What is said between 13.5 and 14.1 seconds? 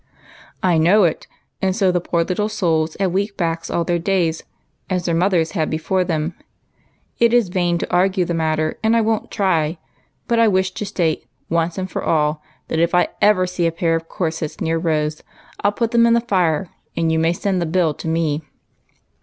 a pair of